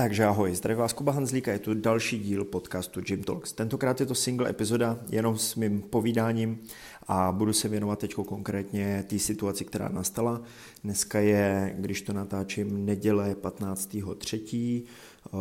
Takže 0.00 0.24
ahoj, 0.24 0.54
zdraví 0.54 0.78
vás 0.78 0.92
Kuba 0.92 1.12
Hanzlíka, 1.12 1.52
je 1.52 1.58
tu 1.58 1.74
další 1.74 2.18
díl 2.18 2.44
podcastu 2.44 3.00
Gym 3.00 3.22
Talks. 3.22 3.52
Tentokrát 3.52 4.00
je 4.00 4.06
to 4.06 4.14
single 4.14 4.50
epizoda 4.50 4.98
jenom 5.10 5.38
s 5.38 5.56
mým 5.56 5.82
povídáním 5.82 6.58
a 7.06 7.32
budu 7.32 7.52
se 7.52 7.68
věnovat 7.68 7.98
teď 7.98 8.14
konkrétně 8.14 9.04
té 9.08 9.18
situaci, 9.18 9.64
která 9.64 9.88
nastala. 9.88 10.40
Dneska 10.84 11.20
je, 11.20 11.74
když 11.78 12.02
to 12.02 12.12
natáčím, 12.12 12.86
neděle 12.86 13.34
15.3. 13.42 14.82
Eh, 14.82 15.38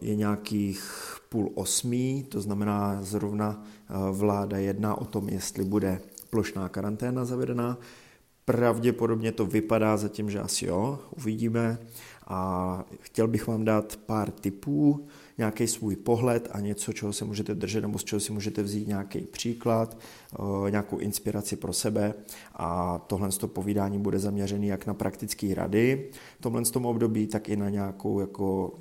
je 0.00 0.16
nějakých 0.16 0.82
půl 1.28 1.50
osmí, 1.54 2.26
to 2.28 2.40
znamená 2.40 2.98
zrovna 3.02 3.64
eh, 3.64 3.94
vláda 4.12 4.58
jedná 4.58 4.94
o 4.94 5.04
tom, 5.04 5.28
jestli 5.28 5.64
bude 5.64 6.00
plošná 6.30 6.68
karanténa 6.68 7.24
zavedená. 7.24 7.78
Pravděpodobně 8.44 9.32
to 9.32 9.46
vypadá 9.46 9.96
zatím, 9.96 10.30
že 10.30 10.40
asi 10.40 10.66
jo, 10.66 10.98
uvidíme 11.16 11.78
a 12.32 12.84
chtěl 13.00 13.28
bych 13.28 13.46
vám 13.46 13.64
dát 13.64 13.96
pár 13.96 14.30
tipů, 14.30 15.06
nějaký 15.38 15.66
svůj 15.66 15.96
pohled 15.96 16.48
a 16.52 16.60
něco, 16.60 16.92
čeho 16.92 17.12
se 17.12 17.24
můžete 17.24 17.54
držet 17.54 17.80
nebo 17.80 17.98
z 17.98 18.04
čeho 18.04 18.20
si 18.20 18.32
můžete 18.32 18.62
vzít 18.62 18.88
nějaký 18.88 19.20
příklad, 19.20 19.98
eh, 20.34 20.70
nějakou 20.70 20.98
inspiraci 20.98 21.56
pro 21.56 21.72
sebe 21.72 22.14
a 22.54 22.98
tohle 23.06 23.28
to 23.28 23.48
povídání 23.48 23.98
bude 23.98 24.18
zaměřený 24.18 24.66
jak 24.66 24.86
na 24.86 24.94
praktické 24.94 25.54
rady 25.54 26.10
v 26.38 26.42
tomhle 26.42 26.62
tom 26.62 26.86
období, 26.86 27.26
tak 27.26 27.48
i 27.48 27.56
na 27.56 27.70
nějakou 27.70 28.20
jako 28.20 28.74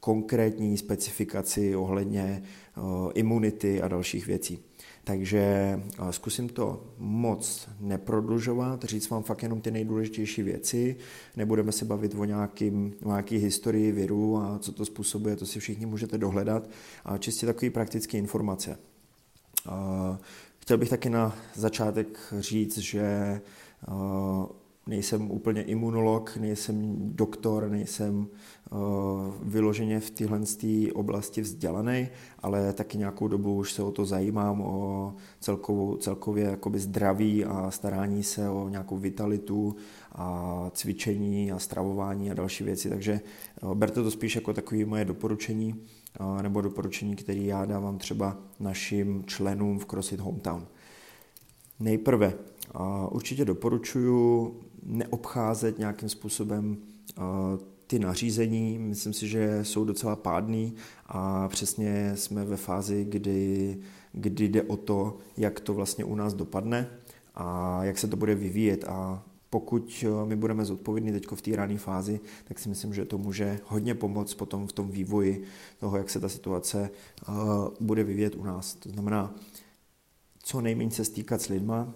konkrétní 0.00 0.78
specifikaci 0.78 1.76
ohledně 1.76 2.42
eh, 2.42 2.80
imunity 3.14 3.82
a 3.82 3.88
dalších 3.88 4.26
věcí. 4.26 4.58
Takže 5.04 5.38
eh, 5.38 6.12
zkusím 6.12 6.48
to 6.48 6.84
moc 6.98 7.68
neprodlužovat, 7.80 8.84
říct 8.84 9.10
vám 9.10 9.22
fakt 9.22 9.42
jenom 9.42 9.60
ty 9.60 9.70
nejdůležitější 9.70 10.42
věci. 10.42 10.96
Nebudeme 11.36 11.72
se 11.72 11.84
bavit 11.84 12.14
o, 12.14 12.24
nějakým, 12.24 12.94
nějaký 13.04 13.36
historii 13.36 13.92
viru 13.92 14.36
a 14.36 14.58
co 14.58 14.72
to 14.72 14.84
způsobuje, 14.84 15.36
to 15.36 15.46
si 15.46 15.60
všichni 15.60 15.86
můžete 15.86 16.18
dohledat. 16.18 16.70
A 17.04 17.18
čistě 17.18 17.46
takové 17.46 17.70
praktické 17.70 18.18
informace. 18.18 18.78
Eh, 19.68 20.18
chtěl 20.58 20.78
bych 20.78 20.88
taky 20.88 21.10
na 21.10 21.36
začátek 21.54 22.18
říct, 22.38 22.78
že 22.78 23.00
eh, 23.02 23.40
nejsem 24.86 25.30
úplně 25.30 25.62
imunolog, 25.62 26.36
nejsem 26.36 26.94
doktor, 26.98 27.70
nejsem 27.70 28.26
uh, 28.70 28.78
vyloženě 29.42 30.00
v 30.00 30.10
téhle 30.10 30.40
oblasti 30.94 31.40
vzdělaný, 31.40 32.08
ale 32.38 32.72
taky 32.72 32.98
nějakou 32.98 33.28
dobu 33.28 33.54
už 33.54 33.72
se 33.72 33.82
o 33.82 33.92
to 33.92 34.04
zajímám, 34.04 34.60
o 34.60 35.14
celkovou, 35.40 35.96
celkově 35.96 36.44
jakoby 36.44 36.78
zdraví 36.78 37.44
a 37.44 37.70
starání 37.70 38.22
se 38.22 38.48
o 38.48 38.68
nějakou 38.68 38.96
vitalitu 38.96 39.76
a 40.12 40.70
cvičení 40.74 41.52
a 41.52 41.58
stravování 41.58 42.30
a 42.30 42.34
další 42.34 42.64
věci, 42.64 42.88
takže 42.88 43.20
uh, 43.62 43.74
berte 43.74 44.02
to 44.02 44.10
spíš 44.10 44.34
jako 44.34 44.52
takové 44.52 44.84
moje 44.84 45.04
doporučení 45.04 45.74
uh, 46.20 46.42
nebo 46.42 46.60
doporučení, 46.60 47.16
které 47.16 47.40
já 47.40 47.64
dávám 47.64 47.98
třeba 47.98 48.36
našim 48.60 49.24
členům 49.26 49.78
v 49.78 49.86
CrossFit 49.86 50.20
Hometown. 50.20 50.66
Nejprve 51.80 52.34
určitě 53.10 53.44
doporučuji 53.44 54.60
neobcházet 54.84 55.78
nějakým 55.78 56.08
způsobem 56.08 56.76
ty 57.86 57.98
nařízení. 57.98 58.78
Myslím 58.78 59.12
si, 59.12 59.28
že 59.28 59.64
jsou 59.64 59.84
docela 59.84 60.16
pádný 60.16 60.74
a 61.06 61.48
přesně 61.48 62.12
jsme 62.14 62.44
ve 62.44 62.56
fázi, 62.56 63.04
kdy, 63.08 63.78
kdy 64.12 64.48
jde 64.48 64.62
o 64.62 64.76
to, 64.76 65.16
jak 65.36 65.60
to 65.60 65.74
vlastně 65.74 66.04
u 66.04 66.14
nás 66.14 66.34
dopadne 66.34 66.88
a 67.34 67.78
jak 67.84 67.98
se 67.98 68.08
to 68.08 68.16
bude 68.16 68.34
vyvíjet 68.34 68.84
a 68.84 69.22
pokud 69.50 70.04
my 70.24 70.36
budeme 70.36 70.64
zodpovědní 70.64 71.12
teď 71.12 71.26
v 71.34 71.42
té 71.42 71.56
rané 71.56 71.78
fázi, 71.78 72.20
tak 72.44 72.58
si 72.58 72.68
myslím, 72.68 72.94
že 72.94 73.04
to 73.04 73.18
může 73.18 73.60
hodně 73.64 73.94
pomoct 73.94 74.34
potom 74.34 74.66
v 74.66 74.72
tom 74.72 74.90
vývoji 74.90 75.44
toho, 75.80 75.96
jak 75.96 76.10
se 76.10 76.20
ta 76.20 76.28
situace 76.28 76.90
bude 77.80 78.04
vyvíjet 78.04 78.34
u 78.34 78.44
nás. 78.44 78.74
To 78.74 78.88
znamená, 78.88 79.34
co 80.42 80.60
nejméně 80.60 80.90
se 80.90 81.04
stýkat 81.04 81.40
s 81.40 81.48
lidma, 81.48 81.94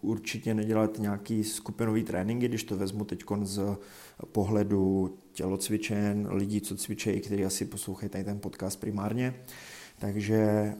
určitě 0.00 0.54
nedělat 0.54 0.98
nějaký 0.98 1.44
skupinový 1.44 2.04
tréninky, 2.04 2.48
když 2.48 2.64
to 2.64 2.76
vezmu 2.76 3.04
teď 3.04 3.24
z 3.42 3.60
pohledu 4.32 5.14
tělocvičen, 5.32 6.28
lidí, 6.30 6.60
co 6.60 6.76
cvičejí, 6.76 7.20
kteří 7.20 7.44
asi 7.44 7.64
poslouchají 7.64 8.10
tady 8.10 8.24
ten 8.24 8.40
podcast 8.40 8.80
primárně. 8.80 9.34
Takže 9.98 10.72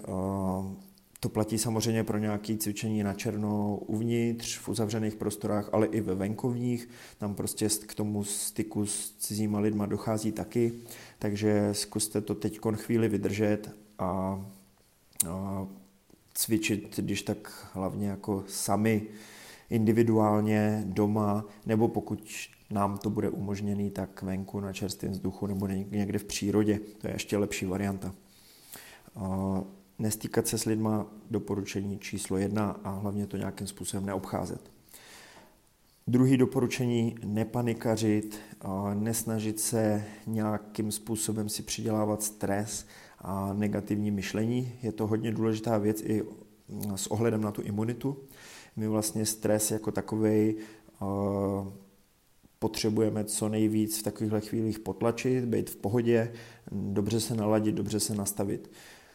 to 1.21 1.29
platí 1.29 1.59
samozřejmě 1.59 2.05
pro 2.05 2.19
nějaké 2.19 2.57
cvičení 2.57 3.03
na 3.03 3.15
černo 3.15 3.79
uvnitř, 3.87 4.59
v 4.59 4.69
uzavřených 4.69 5.15
prostorách, 5.15 5.71
ale 5.73 5.87
i 5.87 6.01
ve 6.01 6.15
venkovních. 6.15 6.89
Tam 7.19 7.35
prostě 7.35 7.69
k 7.69 7.95
tomu 7.95 8.25
styku 8.25 8.87
s 8.87 9.15
cizíma 9.19 9.59
lidma 9.59 9.87
dochází 9.87 10.33
taky. 10.33 10.73
Takže 11.19 11.69
zkuste 11.73 12.21
to 12.21 12.35
teď 12.35 12.61
chvíli 12.75 13.09
vydržet 13.09 13.71
a, 13.99 14.45
a 15.29 15.67
cvičit, 16.37 17.01
když 17.01 17.23
tak 17.23 17.69
hlavně 17.73 18.09
jako 18.09 18.45
sami 18.49 19.03
individuálně 19.71 20.83
doma, 20.87 21.45
nebo 21.67 21.89
pokud 21.89 22.31
nám 22.71 22.99
to 22.99 23.11
bude 23.11 23.31
umožněný, 23.31 23.91
tak 23.91 24.23
venku 24.23 24.61
na 24.61 24.73
čerstvém 24.73 25.13
vzduchu 25.13 25.47
nebo 25.47 25.67
někde 25.67 26.19
v 26.19 26.25
přírodě. 26.25 26.81
To 26.99 27.09
je 27.09 27.15
ještě 27.15 27.37
lepší 27.37 27.67
varianta. 27.67 28.15
Nestýkat 29.99 30.47
se 30.47 30.59
s 30.59 30.65
lidma 30.65 31.07
doporučení 31.31 31.99
číslo 31.99 32.37
jedna 32.37 32.81
a 32.85 32.91
hlavně 32.91 33.27
to 33.27 33.37
nějakým 33.37 33.67
způsobem 33.67 34.07
neobcházet. 34.07 34.71
Druhý 36.07 36.37
doporučení, 36.37 37.15
nepanikařit, 37.25 38.39
nesnažit 38.95 39.61
se 39.61 40.05
nějakým 40.27 40.93
způsobem 40.93 41.49
si 41.49 41.63
přidělávat 41.63 42.23
stres 42.23 42.87
a 43.27 43.53
negativní 43.53 44.11
myšlení. 44.11 44.73
Je 44.83 44.93
to 44.93 45.07
hodně 45.07 45.33
důležitá 45.33 45.79
věc 45.79 46.03
i 46.03 46.23
s 46.95 47.07
ohledem 47.07 47.41
na 47.41 47.53
tu 47.53 47.63
imunitu. 47.63 48.17
My 48.77 48.89
vlastně 48.89 49.27
stres 49.27 49.71
jako 49.71 49.93
takový 49.93 50.55
potřebujeme 52.59 53.25
co 53.25 53.49
nejvíc 53.49 53.99
v 53.99 54.03
takovýchhle 54.03 54.41
chvílích 54.41 54.79
potlačit, 54.79 55.45
být 55.45 55.71
v 55.71 55.77
pohodě, 55.77 56.33
dobře 56.73 57.21
se 57.21 57.35
naladit, 57.35 57.75
dobře 57.75 58.01
se 58.01 58.15
nastavit. 58.15 58.71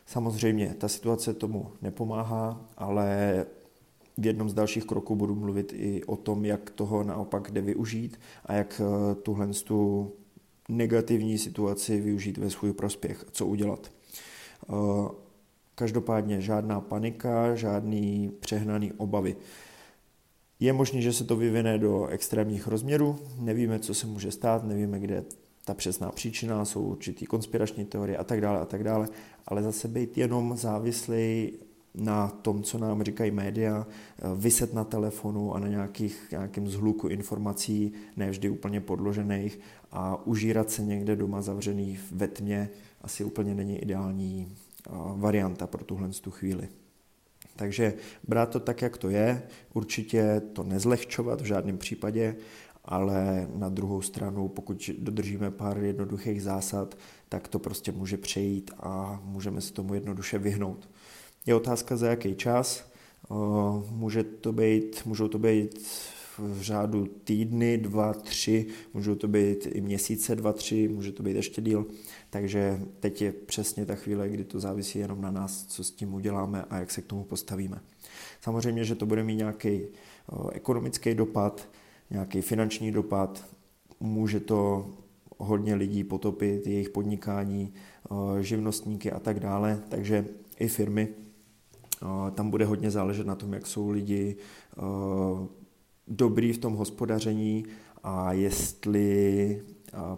Samozřejmě, 0.05 0.75
ta 0.77 0.87
situace 0.87 1.33
tomu 1.33 1.71
nepomáhá, 1.81 2.69
ale 2.77 3.45
v 4.17 4.25
jednom 4.25 4.49
z 4.49 4.53
dalších 4.53 4.85
kroků 4.85 5.15
budu 5.15 5.35
mluvit 5.35 5.73
i 5.75 6.03
o 6.03 6.15
tom, 6.15 6.45
jak 6.45 6.69
toho 6.69 7.03
naopak 7.03 7.51
jde 7.51 7.61
využít 7.61 8.19
a 8.45 8.53
jak 8.53 8.81
eh, 8.81 9.15
tuhle 9.15 9.47
tu 9.47 10.11
negativní 10.69 11.37
situaci 11.37 12.01
využít 12.01 12.37
ve 12.37 12.49
svůj 12.49 12.73
prospěch, 12.73 13.25
co 13.31 13.45
udělat. 13.45 13.91
Eh, 14.69 15.09
každopádně 15.75 16.41
žádná 16.41 16.81
panika, 16.81 17.55
žádný 17.55 18.31
přehnaný 18.39 18.91
obavy. 18.93 19.35
Je 20.59 20.73
možné, 20.73 21.01
že 21.01 21.13
se 21.13 21.23
to 21.23 21.35
vyvine 21.35 21.77
do 21.77 22.07
extrémních 22.07 22.67
rozměrů, 22.67 23.19
nevíme, 23.39 23.79
co 23.79 23.93
se 23.93 24.07
může 24.07 24.31
stát, 24.31 24.63
nevíme, 24.63 24.99
kde 24.99 25.15
je 25.15 25.23
ta 25.65 25.73
přesná 25.73 26.11
příčina, 26.11 26.65
jsou 26.65 26.81
určitý 26.81 27.25
konspirační 27.25 27.85
teorie 27.85 28.17
a 28.17 28.23
tak 28.23 28.41
dále 28.41 28.59
a 28.59 28.65
tak 28.65 28.83
dále, 28.83 29.07
ale 29.47 29.63
zase 29.63 29.87
být 29.87 30.17
jenom 30.17 30.57
závislý 30.57 31.53
na 31.95 32.27
tom, 32.27 32.63
co 32.63 32.77
nám 32.77 33.03
říkají 33.03 33.31
média, 33.31 33.87
eh, 33.87 34.21
vyset 34.35 34.73
na 34.73 34.83
telefonu 34.83 35.55
a 35.55 35.59
na 35.59 35.67
nějakých, 35.67 36.27
nějakém 36.31 36.67
zhluku 36.67 37.07
informací, 37.07 37.93
ne 38.17 38.29
vždy 38.29 38.49
úplně 38.49 38.81
podložených 38.81 39.59
a 39.91 40.25
užírat 40.25 40.71
se 40.71 40.81
někde 40.81 41.15
doma 41.15 41.41
zavřený 41.41 41.99
ve 42.11 42.27
tmě 42.27 42.69
asi 43.01 43.23
úplně 43.23 43.55
není 43.55 43.79
ideální 43.79 44.47
eh, 44.87 44.91
varianta 45.15 45.67
pro 45.67 45.83
tuhle 45.83 46.09
tu 46.09 46.31
chvíli. 46.31 46.69
Takže 47.55 47.93
brát 48.27 48.49
to 48.49 48.59
tak, 48.59 48.81
jak 48.81 48.97
to 48.97 49.09
je, 49.09 49.43
určitě 49.73 50.41
to 50.53 50.63
nezlehčovat 50.63 51.41
v 51.41 51.45
žádném 51.45 51.77
případě, 51.77 52.35
ale 52.85 53.47
na 53.55 53.69
druhou 53.69 54.01
stranu, 54.01 54.47
pokud 54.47 54.89
dodržíme 54.97 55.51
pár 55.51 55.77
jednoduchých 55.77 56.43
zásad, 56.43 56.97
tak 57.29 57.47
to 57.47 57.59
prostě 57.59 57.91
může 57.91 58.17
přejít 58.17 58.71
a 58.79 59.21
můžeme 59.23 59.61
se 59.61 59.73
tomu 59.73 59.93
jednoduše 59.93 60.37
vyhnout. 60.37 60.89
Je 61.45 61.55
otázka, 61.55 61.97
za 61.97 62.09
jaký 62.09 62.35
čas. 62.35 62.91
Může 63.89 64.23
to 64.23 64.53
být, 64.53 65.01
můžou 65.05 65.27
to 65.27 65.39
být 65.39 65.87
v 66.37 66.61
řádu 66.61 67.05
týdny, 67.23 67.77
dva, 67.77 68.13
tři, 68.13 68.65
můžou 68.93 69.15
to 69.15 69.27
být 69.27 69.67
i 69.71 69.81
měsíce, 69.81 70.35
dva, 70.35 70.53
tři, 70.53 70.87
může 70.87 71.11
to 71.11 71.23
být 71.23 71.35
ještě 71.35 71.61
díl. 71.61 71.85
Takže 72.29 72.81
teď 72.99 73.21
je 73.21 73.31
přesně 73.31 73.85
ta 73.85 73.95
chvíle, 73.95 74.29
kdy 74.29 74.43
to 74.43 74.59
závisí 74.59 74.99
jenom 74.99 75.21
na 75.21 75.31
nás, 75.31 75.65
co 75.65 75.83
s 75.83 75.91
tím 75.91 76.13
uděláme 76.13 76.63
a 76.69 76.77
jak 76.77 76.91
se 76.91 77.01
k 77.01 77.05
tomu 77.05 77.23
postavíme. 77.23 77.81
Samozřejmě, 78.41 78.83
že 78.83 78.95
to 78.95 79.05
bude 79.05 79.23
mít 79.23 79.35
nějaký 79.35 79.81
ekonomický 80.51 81.15
dopad, 81.15 81.69
nějaký 82.09 82.41
finanční 82.41 82.91
dopad, 82.91 83.45
může 83.99 84.39
to 84.39 84.89
hodně 85.37 85.75
lidí 85.75 86.03
potopit, 86.03 86.67
jejich 86.67 86.89
podnikání, 86.89 87.73
živnostníky 88.39 89.11
a 89.11 89.19
tak 89.19 89.39
dále, 89.39 89.81
takže 89.89 90.25
i 90.59 90.67
firmy 90.67 91.07
tam 92.33 92.49
bude 92.49 92.65
hodně 92.65 92.91
záležet 92.91 93.27
na 93.27 93.35
tom, 93.35 93.53
jak 93.53 93.67
jsou 93.67 93.89
lidi 93.89 94.35
dobrý 96.11 96.53
v 96.53 96.57
tom 96.57 96.73
hospodaření 96.73 97.65
a 98.03 98.33
jestli 98.33 99.61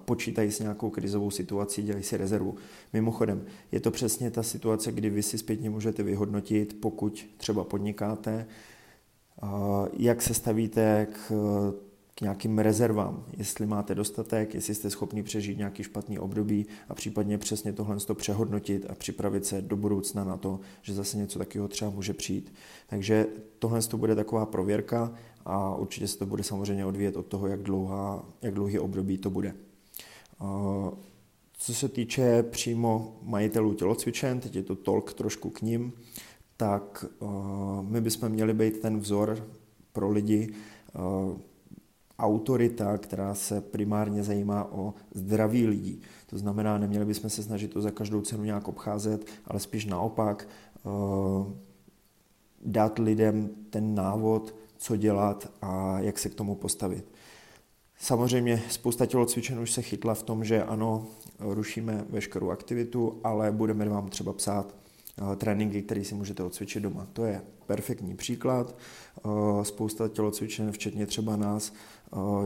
počítají 0.06 0.52
s 0.52 0.60
nějakou 0.60 0.90
krizovou 0.90 1.32
situací, 1.32 1.84
dělají 1.84 2.04
si 2.04 2.18
rezervu. 2.18 2.56
Mimochodem, 2.94 3.46
je 3.72 3.80
to 3.80 3.92
přesně 3.92 4.32
ta 4.32 4.44
situace, 4.44 4.92
kdy 4.92 5.10
vy 5.10 5.24
si 5.24 5.38
zpětně 5.38 5.70
můžete 5.70 6.04
vyhodnotit, 6.04 6.78
pokud 6.82 7.26
třeba 7.38 7.64
podnikáte, 7.64 8.46
jak 9.98 10.22
se 10.22 10.34
stavíte 10.34 11.08
k, 11.12 11.32
k 12.16 12.22
nějakým 12.22 12.60
rezervám, 12.60 13.26
jestli 13.38 13.66
máte 13.66 13.96
dostatek, 13.96 14.56
jestli 14.56 14.76
jste 14.76 14.90
schopni 14.90 15.24
přežít 15.24 15.58
nějaký 15.58 15.84
špatný 15.84 16.20
období 16.20 16.66
a 16.90 16.94
případně 16.94 17.38
přesně 17.38 17.74
tohle 17.74 17.98
to 17.98 18.16
přehodnotit 18.16 18.86
a 18.90 18.96
připravit 18.96 19.46
se 19.46 19.62
do 19.62 19.78
budoucna 19.78 20.24
na 20.24 20.38
to, 20.38 20.60
že 20.82 20.94
zase 20.94 21.18
něco 21.18 21.40
takového 21.40 21.68
třeba 21.68 21.92
může 21.92 22.14
přijít. 22.14 22.54
Takže 22.88 23.28
tohle 23.60 23.82
to 23.82 23.98
bude 23.98 24.16
taková 24.16 24.46
prověrka 24.46 25.14
a 25.46 25.76
určitě 25.76 26.08
se 26.08 26.18
to 26.18 26.26
bude 26.26 26.44
samozřejmě 26.44 26.86
odvíjet 26.86 27.18
od 27.18 27.26
toho, 27.26 27.48
jak, 27.48 27.64
dlouhá, 27.64 28.26
jak 28.42 28.54
dlouhý 28.54 28.80
období 28.80 29.18
to 29.18 29.30
bude. 29.30 29.56
Co 31.58 31.74
se 31.74 31.90
týče 31.90 32.44
přímo 32.44 33.20
majitelů 33.22 33.74
tělocvičen, 33.74 34.40
teď 34.40 34.56
je 34.56 34.64
to 34.64 34.76
tolk 34.76 35.14
trošku 35.14 35.50
k 35.50 35.62
ním, 35.62 35.94
tak 36.58 37.06
my 37.82 38.02
bychom 38.02 38.30
měli 38.30 38.54
být 38.54 38.80
ten 38.80 39.00
vzor 39.00 39.48
pro 39.92 40.10
lidi, 40.10 40.54
autorita, 42.20 42.98
která 42.98 43.36
se 43.36 43.62
primárně 43.62 44.24
zajímá 44.24 44.72
o 44.72 44.94
zdraví 45.14 45.68
lidí. 45.68 46.02
To 46.26 46.38
znamená, 46.38 46.78
neměli 46.78 47.06
bychom 47.06 47.30
se 47.30 47.44
snažit 47.44 47.74
to 47.74 47.82
za 47.82 47.92
každou 47.92 48.22
cenu 48.22 48.44
nějak 48.44 48.68
obcházet, 48.68 49.26
ale 49.46 49.60
spíš 49.60 49.86
naopak 49.86 50.48
dát 52.66 53.00
lidem 53.00 53.50
ten 53.70 53.96
návod, 53.96 54.56
co 54.84 54.96
dělat 54.96 55.52
a 55.62 56.00
jak 56.00 56.20
se 56.20 56.30
k 56.30 56.36
tomu 56.36 56.56
postavit. 56.56 57.06
Samozřejmě 58.00 58.64
spousta 58.70 59.06
tělocvičen 59.06 59.60
už 59.60 59.72
se 59.72 59.82
chytla 59.82 60.14
v 60.14 60.24
tom, 60.24 60.46
že 60.46 60.64
ano, 60.64 61.06
rušíme 61.40 62.06
veškerou 62.10 62.50
aktivitu, 62.50 63.20
ale 63.24 63.52
budeme 63.52 63.90
vám 63.90 64.10
třeba 64.10 64.34
psát 64.34 64.76
eh, 64.76 65.36
tréninky, 65.36 65.82
které 65.82 66.04
si 66.04 66.16
můžete 66.16 66.44
odcvičit 66.44 66.84
doma. 66.84 67.08
To 67.14 67.26
je 67.26 67.42
perfektní 67.66 68.16
příklad. 68.16 68.76
Eh, 69.18 69.66
spousta 69.66 70.08
tělocvičen, 70.08 70.72
včetně 70.72 71.06
třeba 71.06 71.36
nás, 71.36 71.74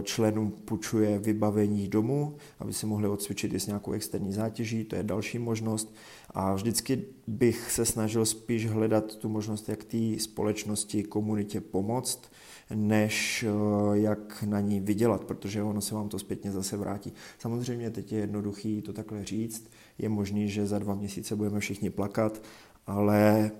členům 0.03 0.51
půjčuje 0.51 1.19
vybavení 1.19 1.87
domů, 1.87 2.35
aby 2.59 2.73
si 2.73 2.85
mohli 2.85 3.07
odcvičit 3.07 3.53
i 3.53 3.59
s 3.59 3.67
nějakou 3.67 3.91
externí 3.91 4.33
zátěží, 4.33 4.83
to 4.83 4.95
je 4.95 5.03
další 5.03 5.39
možnost. 5.39 5.93
A 6.29 6.53
vždycky 6.53 7.05
bych 7.27 7.71
se 7.71 7.85
snažil 7.85 8.25
spíš 8.25 8.67
hledat 8.67 9.15
tu 9.15 9.29
možnost, 9.29 9.69
jak 9.69 9.83
té 9.83 10.19
společnosti, 10.19 11.03
komunitě 11.03 11.61
pomoct, 11.61 12.31
než 12.75 13.45
eh, 13.47 13.97
jak 13.97 14.43
na 14.43 14.59
ní 14.59 14.79
vydělat, 14.79 15.23
protože 15.23 15.63
ono 15.63 15.81
se 15.81 15.95
vám 15.95 16.09
to 16.09 16.19
zpětně 16.19 16.51
zase 16.51 16.77
vrátí. 16.77 17.13
Samozřejmě 17.39 17.89
teď 17.89 18.11
je 18.11 18.19
jednoduchý 18.19 18.81
to 18.81 18.93
takhle 18.93 19.25
říct, 19.25 19.69
je 19.97 20.09
možný, 20.09 20.49
že 20.49 20.67
za 20.67 20.79
dva 20.79 20.95
měsíce 20.95 21.35
budeme 21.35 21.59
všichni 21.59 21.89
plakat, 21.89 22.41
ale 22.87 23.51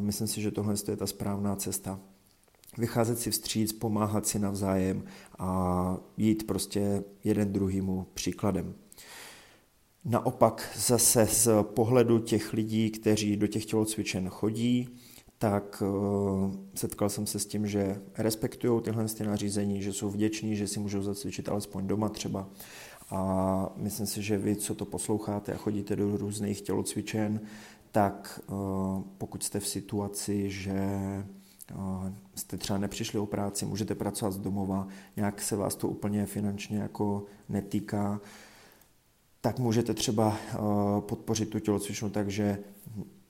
myslím 0.00 0.26
si, 0.26 0.40
že 0.40 0.50
tohle 0.50 0.74
je 0.88 0.96
ta 0.96 1.06
správná 1.06 1.56
cesta 1.56 2.00
vycházet 2.78 3.18
si 3.18 3.30
vstříc, 3.30 3.72
pomáhat 3.72 4.26
si 4.26 4.38
navzájem 4.38 5.04
a 5.38 5.96
jít 6.16 6.46
prostě 6.46 7.04
jeden 7.24 7.52
druhýmu 7.52 8.06
příkladem. 8.14 8.74
Naopak 10.04 10.78
zase 10.86 11.26
z 11.26 11.48
pohledu 11.62 12.18
těch 12.18 12.52
lidí, 12.52 12.90
kteří 12.90 13.36
do 13.36 13.46
těch 13.46 13.64
tělocvičen 13.64 14.28
chodí, 14.28 14.88
tak 15.38 15.82
uh, 15.82 16.54
setkal 16.74 17.08
jsem 17.08 17.26
se 17.26 17.38
s 17.38 17.46
tím, 17.46 17.66
že 17.66 18.00
respektují 18.18 18.82
tyhle 18.82 19.04
ty 19.04 19.24
nařízení, 19.24 19.82
že 19.82 19.92
jsou 19.92 20.10
vděční, 20.10 20.56
že 20.56 20.68
si 20.68 20.80
můžou 20.80 21.02
zacvičit 21.02 21.48
alespoň 21.48 21.86
doma 21.86 22.08
třeba. 22.08 22.48
A 23.10 23.72
myslím 23.76 24.06
si, 24.06 24.22
že 24.22 24.38
vy, 24.38 24.56
co 24.56 24.74
to 24.74 24.84
posloucháte 24.84 25.52
a 25.52 25.56
chodíte 25.56 25.96
do 25.96 26.16
různých 26.16 26.60
tělocvičen, 26.60 27.40
tak 27.92 28.40
uh, 28.46 28.56
pokud 29.18 29.42
jste 29.42 29.60
v 29.60 29.66
situaci, 29.66 30.50
že 30.50 30.88
jste 32.34 32.56
třeba 32.56 32.78
nepřišli 32.78 33.18
o 33.18 33.26
práci, 33.26 33.66
můžete 33.66 33.94
pracovat 33.94 34.30
z 34.30 34.38
domova, 34.38 34.88
nějak 35.16 35.42
se 35.42 35.56
vás 35.56 35.74
to 35.74 35.88
úplně 35.88 36.26
finančně 36.26 36.78
jako 36.78 37.24
netýká, 37.48 38.20
tak 39.40 39.58
můžete 39.58 39.94
třeba 39.94 40.36
podpořit 41.00 41.50
tu 41.50 41.58
tělocvičnu 41.58 42.10
tak, 42.10 42.30
že 42.30 42.58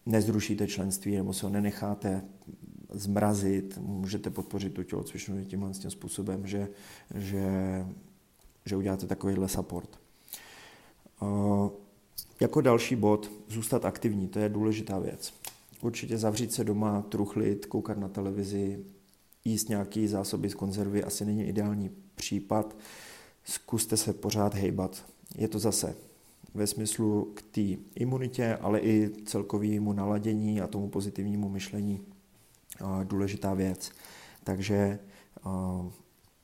nezrušíte 0.06 0.66
členství 0.66 1.16
nebo 1.16 1.32
se 1.32 1.46
ho 1.46 1.52
nenecháte 1.52 2.22
zmrazit, 2.90 3.78
můžete 3.78 4.30
podpořit 4.30 4.74
tu 4.74 4.82
tělocvičnu 4.82 5.44
tímhle 5.44 5.72
tím 5.72 5.90
způsobem, 5.90 6.46
že, 6.46 6.68
že, 7.14 7.46
že 8.66 8.76
uděláte 8.76 9.06
takovýhle 9.06 9.48
support. 9.48 10.00
Jako 12.40 12.60
další 12.60 12.96
bod, 12.96 13.30
zůstat 13.48 13.84
aktivní, 13.84 14.28
to 14.28 14.38
je 14.38 14.48
důležitá 14.48 14.98
věc 14.98 15.39
určitě 15.82 16.18
zavřít 16.18 16.52
se 16.52 16.64
doma, 16.64 17.02
truchlit, 17.02 17.66
koukat 17.66 17.98
na 17.98 18.08
televizi, 18.08 18.84
jíst 19.44 19.68
nějaký 19.68 20.08
zásoby 20.08 20.50
z 20.50 20.54
konzervy 20.54 21.04
asi 21.04 21.24
není 21.24 21.48
ideální 21.48 21.90
případ. 22.14 22.76
Zkuste 23.44 23.96
se 23.96 24.12
pořád 24.12 24.54
hejbat. 24.54 25.04
Je 25.38 25.48
to 25.48 25.58
zase 25.58 25.94
ve 26.54 26.66
smyslu 26.66 27.32
k 27.34 27.42
té 27.42 27.82
imunitě, 27.94 28.56
ale 28.56 28.80
i 28.80 29.10
celkovému 29.24 29.92
naladění 29.92 30.60
a 30.60 30.66
tomu 30.66 30.88
pozitivnímu 30.88 31.48
myšlení 31.48 32.00
důležitá 33.04 33.54
věc. 33.54 33.90
Takže 34.44 34.98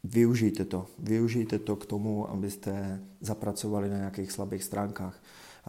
využijte 0.05 0.65
to. 0.65 0.87
Využijte 0.99 1.59
to 1.59 1.77
k 1.77 1.87
tomu, 1.87 2.31
abyste 2.31 3.03
zapracovali 3.21 3.89
na 3.89 3.97
nějakých 3.97 4.33
slabých 4.33 4.65
stránkách. 4.65 5.23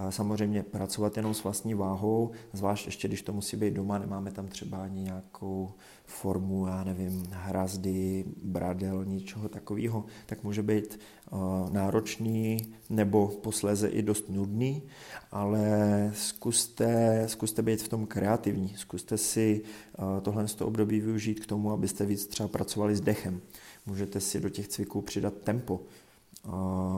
Samozřejmě 0.10 0.64
pracovat 0.64 1.18
jenom 1.18 1.34
s 1.34 1.44
vlastní 1.44 1.74
váhou, 1.74 2.32
zvlášť 2.54 2.86
ještě, 2.86 3.08
když 3.08 3.22
to 3.22 3.34
musí 3.34 3.58
být 3.58 3.74
doma, 3.74 3.98
nemáme 3.98 4.32
tam 4.32 4.48
třeba 4.48 4.78
ani 4.78 5.02
nějakou 5.02 5.72
formu, 6.06 6.68
já 6.68 6.84
nevím, 6.84 7.28
hrazdy, 7.32 8.26
bradel, 8.44 9.06
ničeho 9.06 9.50
takového, 9.50 10.06
tak 10.26 10.44
může 10.44 10.64
být 10.64 11.00
uh, 11.32 11.40
náročný 11.74 12.58
nebo 12.90 13.28
posléze 13.28 13.88
i 13.88 14.02
dost 14.02 14.30
nudný, 14.30 14.84
ale 15.32 15.68
zkuste, 16.16 17.24
zkuste 17.28 17.62
být 17.62 17.82
v 17.82 17.88
tom 17.88 18.06
kreativní, 18.06 18.74
zkuste 18.78 19.18
si 19.18 19.62
uh, 20.00 20.22
tohle 20.22 20.46
období 20.62 21.00
využít 21.00 21.40
k 21.40 21.46
tomu, 21.46 21.72
abyste 21.72 22.06
víc 22.06 22.28
třeba 22.28 22.50
pracovali 22.50 22.96
s 22.96 23.02
dechem. 23.02 23.42
Můžete 23.86 24.20
si 24.20 24.40
do 24.40 24.50
těch 24.50 24.68
cviků 24.68 25.02
přidat 25.02 25.34
tempo, 25.34 25.80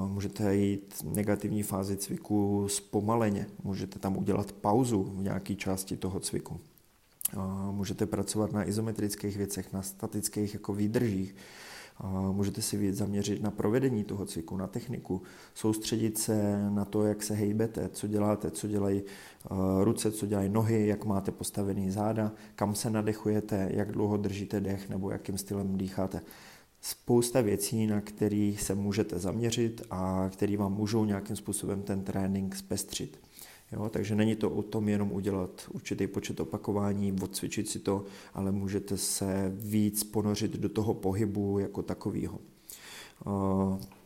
Můžete 0.08 0.56
jít 0.56 0.96
negativní 1.04 1.64
fázi 1.64 1.98
cviku 1.98 2.68
zpomaleně, 2.70 3.48
můžete 3.64 4.00
tam 4.00 4.18
udělat 4.18 4.52
pauzu 4.52 5.04
v 5.04 5.24
nějaké 5.24 5.56
části 5.56 5.98
toho 5.98 6.20
cviku. 6.20 6.60
Můžete 7.72 8.06
pracovat 8.06 8.52
na 8.52 8.68
izometrických 8.68 9.38
věcech, 9.38 9.74
na 9.74 9.82
statických 9.82 10.54
jako 10.54 10.74
výdržích. 10.74 11.36
Můžete 12.32 12.62
si 12.62 12.78
víc 12.78 12.96
zaměřit 12.96 13.42
na 13.42 13.52
provedení 13.52 14.04
toho 14.04 14.26
cviku, 14.26 14.58
na 14.58 14.68
techniku, 14.68 15.22
soustředit 15.54 16.18
se 16.18 16.70
na 16.70 16.86
to, 16.86 17.04
jak 17.04 17.24
se 17.24 17.34
hejbete, 17.34 17.90
co 17.90 18.08
děláte, 18.08 18.52
co 18.52 18.68
dělají 18.68 19.02
ruce, 19.84 20.12
co 20.12 20.26
dělají 20.26 20.50
nohy, 20.50 20.88
jak 20.88 21.06
máte 21.06 21.32
postavený 21.32 21.92
záda, 21.92 22.32
kam 22.56 22.76
se 22.76 22.90
nadechujete, 22.90 23.70
jak 23.74 23.92
dlouho 23.92 24.18
držíte 24.18 24.62
dech 24.62 24.90
nebo 24.90 25.12
jakým 25.12 25.38
stylem 25.38 25.78
dýcháte 25.78 26.22
spousta 26.82 27.42
věcí, 27.42 27.88
na 27.88 28.02
které 28.02 28.54
se 28.60 28.76
můžete 28.76 29.20
zaměřit 29.20 29.82
a 29.90 30.30
které 30.34 30.58
vám 30.58 30.74
můžou 30.74 31.06
nějakým 31.06 31.36
způsobem 31.36 31.82
ten 31.82 32.04
trénink 32.04 32.56
zpestřit. 32.56 33.20
Jo, 33.72 33.90
takže 33.90 34.16
není 34.16 34.36
to 34.36 34.50
o 34.50 34.62
tom 34.62 34.90
jenom 34.90 35.12
udělat 35.12 35.70
určitý 35.74 36.08
počet 36.08 36.40
opakování, 36.40 37.16
odcvičit 37.22 37.70
si 37.70 37.80
to, 37.80 38.06
ale 38.34 38.52
můžete 38.52 38.98
se 38.98 39.52
víc 39.56 40.04
ponořit 40.04 40.52
do 40.52 40.70
toho 40.70 40.94
pohybu 40.94 41.60
jako 41.60 41.82
takového. 41.82 42.40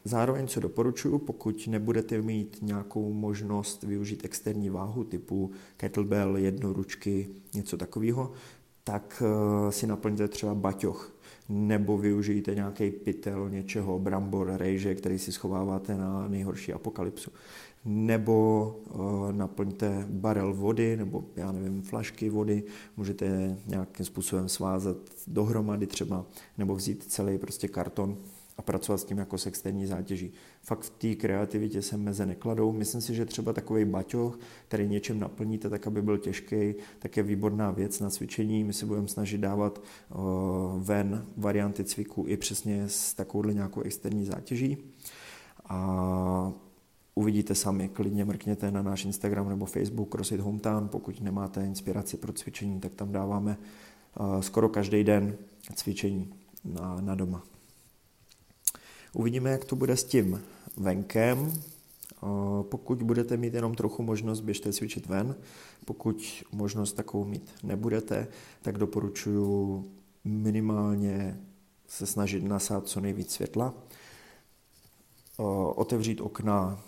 Zároveň, 0.06 0.48
co 0.48 0.60
doporučuji, 0.60 1.20
pokud 1.20 1.68
nebudete 1.68 2.22
mít 2.22 2.58
nějakou 2.62 3.14
možnost 3.14 3.84
využít 3.84 4.26
externí 4.26 4.70
váhu 4.70 5.04
typu 5.04 5.52
kettlebell, 5.78 6.38
jednoručky, 6.38 7.30
něco 7.54 7.78
takového, 7.78 8.32
tak 8.84 9.24
e, 9.26 9.72
si 9.72 9.88
naplňte 9.88 10.28
třeba 10.28 10.56
baťoch 10.56 11.13
nebo 11.50 11.98
využijte 11.98 12.56
nějaký 12.56 12.92
pytel 12.92 13.50
něčeho, 13.50 14.00
brambor, 14.00 14.54
rejže, 14.58 14.96
který 14.96 15.20
si 15.20 15.32
schováváte 15.32 15.98
na 15.98 16.28
nejhorší 16.28 16.74
apokalypsu. 16.74 17.32
Nebo 17.86 18.68
uh, 18.90 19.32
naplňte 19.32 20.06
barel 20.10 20.54
vody, 20.54 20.98
nebo 20.98 21.24
já 21.36 21.52
nevím, 21.52 21.82
flašky 21.82 22.30
vody, 22.30 22.64
můžete 22.98 23.58
nějakým 23.68 24.06
způsobem 24.06 24.50
svázat 24.50 24.98
dohromady 25.28 25.88
třeba, 25.88 26.26
nebo 26.58 26.76
vzít 26.76 27.04
celý 27.04 27.38
prostě 27.38 27.68
karton 27.68 28.18
a 28.58 28.62
pracovat 28.62 28.98
s 28.98 29.04
tím 29.06 29.18
jako 29.18 29.38
s 29.38 29.46
externí 29.46 29.86
zátěží. 29.86 30.34
Fakt 30.62 30.80
v 30.80 30.90
té 30.90 31.16
kreativitě 31.16 31.82
se 31.82 31.98
meze 31.98 32.26
nekladou. 32.26 32.72
Myslím 32.72 33.02
si, 33.02 33.16
že 33.16 33.26
třeba 33.26 33.54
takový 33.54 33.86
baťoch, 33.86 34.40
který 34.68 34.88
něčem 34.88 35.20
naplníte 35.20 35.70
tak, 35.70 35.88
aby 35.88 36.02
byl 36.02 36.18
těžký, 36.18 36.76
tak 37.00 37.18
je 37.18 37.24
výborná 37.24 37.72
věc 37.72 38.00
na 38.00 38.10
cvičení. 38.10 38.64
My 38.64 38.74
se 38.74 38.86
budeme 38.86 39.08
snažit 39.08 39.38
dávat 39.38 39.82
uh, 39.82 40.24
ven 40.78 41.26
varianty 41.38 41.84
cviku 41.84 42.26
i 42.28 42.38
přesně 42.38 42.84
s 42.90 43.14
takovouhle 43.14 43.54
nějakou 43.54 43.82
externí 43.82 44.26
zátěží. 44.26 44.78
A 45.66 46.54
uvidíte 47.16 47.56
sami. 47.56 47.90
Klidně 47.90 48.26
mrkněte 48.26 48.72
na 48.72 48.82
náš 48.82 49.06
Instagram 49.06 49.50
nebo 49.50 49.66
Facebook 49.66 50.12
CrossFit 50.12 50.40
Hometown. 50.40 50.88
Pokud 50.88 51.22
nemáte 51.22 51.66
inspiraci 51.66 52.18
pro 52.18 52.34
cvičení, 52.34 52.80
tak 52.80 52.94
tam 52.94 53.12
dáváme 53.12 53.58
skoro 54.40 54.70
každý 54.70 55.04
den 55.04 55.36
cvičení 55.76 56.34
na, 56.66 57.02
na 57.02 57.16
doma. 57.16 57.53
Uvidíme, 59.14 59.52
jak 59.52 59.66
to 59.66 59.76
bude 59.76 59.98
s 59.98 60.04
tím 60.04 60.42
venkem. 60.78 61.54
Pokud 62.62 63.04
budete 63.04 63.38
mít 63.38 63.54
jenom 63.54 63.76
trochu 63.76 64.04
možnost, 64.04 64.40
běžte 64.40 64.74
cvičit 64.74 65.08
ven. 65.08 65.36
Pokud 65.86 66.44
možnost 66.52 66.94
takovou 66.94 67.26
mít 67.26 67.52
nebudete, 67.64 68.28
tak 68.62 68.78
doporučuji 68.78 69.92
minimálně 70.24 71.40
se 71.88 72.06
snažit 72.06 72.44
nasát 72.44 72.88
co 72.88 73.02
nejvíc 73.02 73.32
světla, 73.32 73.74
otevřít 75.76 76.22
okna, 76.22 76.80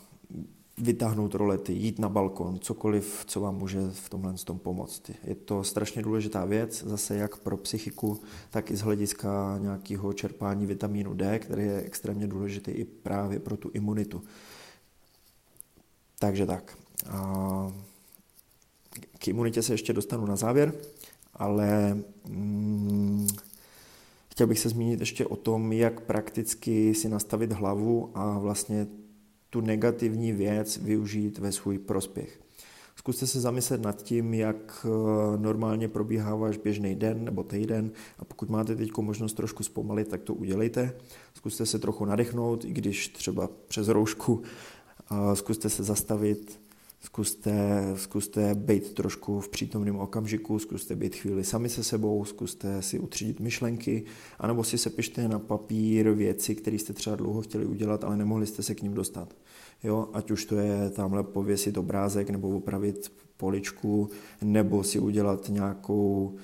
vytáhnout 0.78 1.36
rolety, 1.36 1.74
jít 1.74 2.00
na 2.00 2.10
balkon, 2.10 2.60
cokoliv, 2.60 3.24
co 3.28 3.42
vám 3.42 3.56
může 3.56 3.80
v 3.92 4.10
tomhle 4.10 4.34
tom 4.34 4.60
pomoct. 4.60 5.12
Je 5.24 5.36
to 5.36 5.64
strašně 5.64 6.02
důležitá 6.02 6.46
věc, 6.46 6.84
zase 6.84 7.16
jak 7.16 7.38
pro 7.38 7.58
psychiku, 7.58 8.22
tak 8.50 8.72
i 8.72 8.76
z 8.76 8.82
hlediska 8.82 9.58
nějakého 9.62 10.14
čerpání 10.14 10.66
vitamínu 10.66 11.14
D, 11.14 11.40
který 11.40 11.64
je 11.64 11.82
extrémně 11.82 12.28
důležitý 12.28 12.72
i 12.72 12.86
právě 12.86 13.40
pro 13.40 13.58
tu 13.58 13.72
imunitu. 13.74 14.24
Takže 16.20 16.46
tak. 16.46 16.78
K 19.20 19.28
imunitě 19.28 19.62
se 19.62 19.74
ještě 19.74 19.94
dostanu 19.94 20.26
na 20.26 20.36
závěr, 20.36 20.74
ale 21.34 21.98
mm, 22.28 23.28
chtěl 24.32 24.48
bych 24.48 24.60
se 24.60 24.70
zmínit 24.70 25.00
ještě 25.00 25.26
o 25.26 25.36
tom, 25.36 25.74
jak 25.74 26.02
prakticky 26.02 26.94
si 26.94 27.10
nastavit 27.10 27.52
hlavu 27.52 28.12
a 28.14 28.40
vlastně 28.40 28.88
tu 29.50 29.62
negativní 29.62 30.32
věc 30.32 30.78
využít 30.78 31.38
ve 31.38 31.52
svůj 31.52 31.80
prospěch. 31.80 32.40
Zkuste 32.96 33.28
se 33.28 33.40
zamyslet 33.40 33.82
nad 33.82 34.04
tím, 34.04 34.34
jak 34.34 34.86
eh, 34.86 35.38
normálně 35.38 35.88
probíhá 35.88 36.36
váš 36.36 36.58
běžný 36.58 36.96
den 36.96 37.26
nebo 37.26 37.44
týden 37.44 37.92
a 38.20 38.26
pokud 38.26 38.50
máte 38.50 38.76
teď 38.76 38.98
možnost 38.98 39.34
trošku 39.34 39.64
zpomalit, 39.64 40.08
tak 40.08 40.22
to 40.22 40.34
udělejte. 40.34 40.94
Zkuste 41.34 41.66
se 41.66 41.80
trochu 41.80 42.06
nadechnout, 42.06 42.66
i 42.66 42.74
když 42.74 43.08
třeba 43.08 43.50
přes 43.68 43.88
roušku. 43.88 44.42
Zkuste 45.34 45.70
se 45.70 45.84
zastavit, 45.84 46.60
Zkuste, 47.00 47.84
zkuste 47.96 48.56
být 48.56 48.94
trošku 48.94 49.40
v 49.40 49.50
přítomném 49.50 50.00
okamžiku, 50.00 50.60
zkuste 50.60 50.96
být 50.96 51.16
chvíli 51.16 51.44
sami 51.44 51.70
se 51.70 51.84
sebou, 51.84 52.26
zkuste 52.26 52.82
si 52.82 53.00
utřídit 53.00 53.40
myšlenky, 53.40 54.04
anebo 54.40 54.64
si 54.64 54.78
sepište 54.78 55.28
na 55.28 55.40
papír 55.40 56.10
věci, 56.10 56.56
které 56.56 56.76
jste 56.76 56.94
třeba 56.94 57.16
dlouho 57.16 57.42
chtěli 57.42 57.66
udělat, 57.66 58.04
ale 58.04 58.18
nemohli 58.18 58.48
jste 58.48 58.64
se 58.64 58.76
k 58.76 58.82
ním 58.82 58.94
dostat. 58.94 59.36
Jo, 59.84 60.10
ať 60.14 60.32
už 60.32 60.46
to 60.46 60.56
je 60.56 60.90
tamhle 60.90 61.24
pověsit 61.24 61.78
obrázek, 61.78 62.30
nebo 62.30 62.50
upravit 62.50 63.12
poličku, 63.38 64.10
nebo 64.42 64.84
si 64.84 65.00
udělat 65.00 65.50
nějakou 65.50 66.36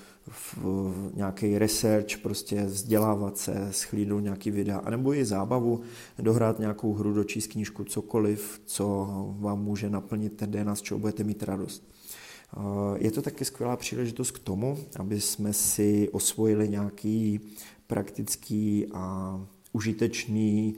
nějaký 1.14 1.58
research, 1.58 2.18
prostě 2.18 2.66
vzdělávat 2.66 3.38
se, 3.38 3.68
schlídnout 3.72 4.20
nějaký 4.20 4.52
videa, 4.52 4.78
anebo 4.78 5.14
i 5.14 5.26
zábavu, 5.26 5.82
dohrát 6.20 6.60
nějakou 6.60 6.94
hru, 6.94 7.14
dočíst 7.14 7.52
knížku, 7.52 7.84
cokoliv, 7.84 8.62
co 8.66 9.08
vám 9.40 9.64
může 9.64 9.90
naplnit 9.90 10.38
ten 10.38 10.52
den 10.52 10.70
a 10.70 10.76
z 10.76 10.82
čeho 10.82 11.00
budete 11.00 11.24
mít 11.24 11.44
radost. 11.44 11.92
Je 12.96 13.12
to 13.12 13.22
taky 13.22 13.46
skvělá 13.46 13.78
příležitost 13.78 14.32
k 14.32 14.40
tomu, 14.40 14.78
aby 15.00 15.22
jsme 15.22 15.54
si 15.54 16.10
osvojili 16.10 16.70
nějaký 16.70 17.40
praktický 17.88 18.88
a 18.94 19.40
užitečný 19.74 20.76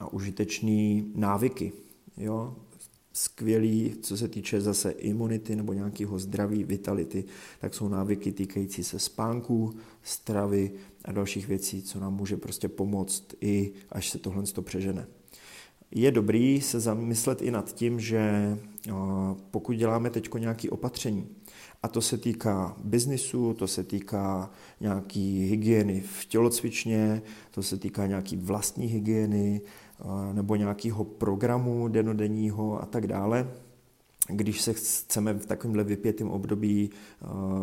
a 0.00 0.12
užitečný 0.12 1.12
návyky. 1.14 1.72
Jo? 2.16 2.54
Skvělý, 3.16 3.94
co 4.02 4.16
se 4.16 4.28
týče 4.28 4.60
zase 4.60 4.90
imunity 4.90 5.56
nebo 5.56 5.72
nějakého 5.72 6.18
zdraví, 6.18 6.64
vitality, 6.64 7.24
tak 7.60 7.74
jsou 7.74 7.88
návyky 7.88 8.32
týkající 8.32 8.84
se 8.84 8.98
spánku, 8.98 9.74
stravy 10.02 10.70
a 11.04 11.12
dalších 11.12 11.48
věcí, 11.48 11.82
co 11.82 12.00
nám 12.00 12.14
může 12.14 12.36
prostě 12.36 12.68
pomoct 12.68 13.34
i 13.40 13.72
až 13.92 14.10
se 14.10 14.18
tohle 14.18 14.42
to 14.42 14.62
přežene. 14.62 15.06
Je 15.90 16.10
dobrý 16.10 16.60
se 16.60 16.80
zamyslet 16.80 17.42
i 17.42 17.50
nad 17.50 17.74
tím, 17.74 18.00
že 18.00 18.56
pokud 19.50 19.72
děláme 19.72 20.10
teď 20.10 20.28
nějaké 20.38 20.70
opatření, 20.70 21.26
a 21.82 21.88
to 21.88 22.00
se 22.00 22.18
týká 22.18 22.76
biznisu, 22.84 23.54
to 23.54 23.66
se 23.66 23.84
týká 23.84 24.50
nějaký 24.80 25.46
hygieny 25.48 26.00
v 26.00 26.24
tělocvičně, 26.24 27.22
to 27.50 27.62
se 27.62 27.76
týká 27.76 28.06
nějaký 28.06 28.36
vlastní 28.36 28.86
hygieny, 28.86 29.60
nebo 30.32 30.56
nějakého 30.56 31.04
programu 31.04 31.88
denodenního 31.88 32.82
a 32.82 32.86
tak 32.86 33.06
dále. 33.06 33.50
Když 34.28 34.60
se 34.60 34.72
chceme 34.72 35.34
v 35.34 35.46
takovémhle 35.46 35.84
vypětém 35.84 36.30
období 36.30 36.90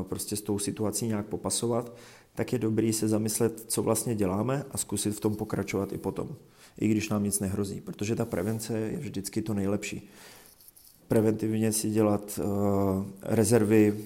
prostě 0.03 0.35
s 0.35 0.41
tou 0.41 0.59
situací 0.59 1.07
nějak 1.07 1.25
popasovat, 1.25 1.95
tak 2.35 2.53
je 2.53 2.59
dobrý 2.59 2.93
se 2.93 3.07
zamyslet, 3.07 3.63
co 3.67 3.83
vlastně 3.83 4.15
děláme 4.15 4.65
a 4.71 4.77
zkusit 4.77 5.11
v 5.11 5.19
tom 5.19 5.35
pokračovat 5.35 5.93
i 5.93 5.97
potom, 5.97 6.29
i 6.79 6.87
když 6.87 7.09
nám 7.09 7.23
nic 7.23 7.39
nehrozí, 7.39 7.81
protože 7.81 8.15
ta 8.15 8.25
prevence 8.25 8.79
je 8.79 8.97
vždycky 8.97 9.41
to 9.41 9.53
nejlepší. 9.53 10.09
Preventivně 11.07 11.71
si 11.71 11.89
dělat 11.89 12.39
rezervy 13.21 13.97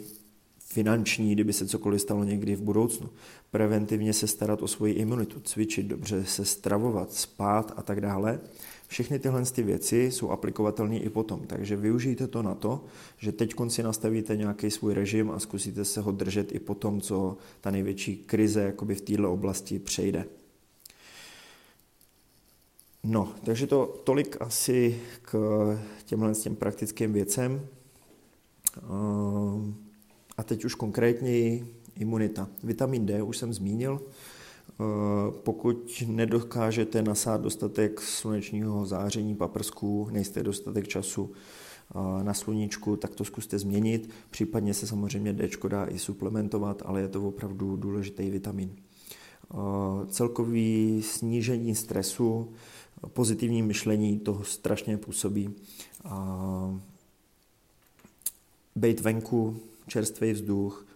finanční, 0.70 1.32
kdyby 1.32 1.54
se 1.54 1.68
cokoliv 1.68 2.02
stalo 2.02 2.24
někdy 2.24 2.56
v 2.56 2.62
budoucnu. 2.62 3.10
Preventivně 3.52 4.14
se 4.14 4.28
starat 4.28 4.62
o 4.62 4.68
svoji 4.68 4.94
imunitu, 4.94 5.40
cvičit 5.40 5.86
dobře, 5.86 6.26
se 6.26 6.46
stravovat, 6.46 7.14
spát 7.14 7.74
a 7.76 7.82
tak 7.82 8.02
dále. 8.02 8.40
Všechny 8.88 9.20
tyhle 9.20 9.46
ty 9.46 9.64
věci 9.64 10.12
jsou 10.12 10.30
aplikovatelné 10.30 10.98
i 10.98 11.10
potom, 11.10 11.48
takže 11.48 11.76
využijte 11.76 12.28
to 12.28 12.44
na 12.44 12.56
to, 12.56 12.86
že 13.18 13.32
teď 13.32 13.54
si 13.68 13.84
nastavíte 13.84 14.38
nějaký 14.38 14.72
svůj 14.72 14.94
režim 14.94 15.32
a 15.32 15.40
zkusíte 15.40 15.86
se 15.86 16.02
ho 16.02 16.12
držet 16.12 16.56
i 16.56 16.60
potom, 16.60 17.02
co 17.02 17.38
ta 17.62 17.72
největší 17.72 18.18
krize 18.18 18.62
jakoby 18.62 18.96
v 18.96 19.02
této 19.02 19.34
oblasti 19.34 19.80
přejde. 19.80 20.26
No, 23.04 23.34
takže 23.44 23.68
to 23.68 24.02
tolik 24.04 24.38
asi 24.40 25.02
k 25.22 25.38
těmhle 26.06 26.34
těm 26.34 26.56
praktickým 26.56 27.14
věcem. 27.14 27.68
Uh, 28.90 29.87
a 30.38 30.44
teď 30.44 30.66
už 30.66 30.76
konkrétněji 30.76 31.74
imunita. 31.96 32.48
Vitamin 32.64 33.06
D 33.06 33.22
už 33.22 33.38
jsem 33.38 33.54
zmínil. 33.54 34.02
Eh, 34.80 35.32
pokud 35.44 36.04
nedokážete 36.08 37.02
nasát 37.02 37.42
dostatek 37.42 38.02
slunečního 38.02 38.86
záření 38.86 39.36
paprsků, 39.36 40.08
nejste 40.12 40.44
dostatek 40.44 40.88
času 40.88 41.32
eh, 41.32 42.24
na 42.24 42.34
sluníčku, 42.34 42.96
tak 42.96 43.16
to 43.16 43.26
zkuste 43.26 43.60
změnit. 43.60 44.10
Případně 44.30 44.74
se 44.74 44.88
samozřejmě 44.88 45.34
D 45.34 45.50
dá 45.68 45.86
i 45.86 46.00
suplementovat, 46.00 46.82
ale 46.86 47.02
je 47.02 47.08
to 47.08 47.28
opravdu 47.28 47.76
důležitý 47.76 48.30
vitamin. 48.30 48.76
Eh, 48.76 49.56
celkový 50.08 51.02
snížení 51.04 51.76
stresu, 51.76 52.50
pozitivní 53.08 53.62
myšlení 53.62 54.20
toho 54.20 54.44
strašně 54.44 54.98
působí. 54.98 55.50
Bejt 58.76 59.00
venku, 59.00 59.60
čerstvý 59.88 60.32
vzduch, 60.32 60.88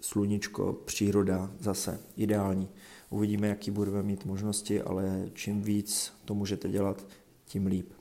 sluníčko, 0.00 0.72
příroda 0.84 1.50
zase 1.60 2.00
ideální. 2.16 2.68
Uvidíme, 3.10 3.48
jaký 3.48 3.70
budeme 3.70 4.02
mít 4.02 4.24
možnosti, 4.24 4.82
ale 4.82 5.30
čím 5.34 5.62
víc 5.62 6.12
to 6.24 6.34
můžete 6.34 6.68
dělat, 6.68 7.06
tím 7.44 7.66
líp. 7.66 7.92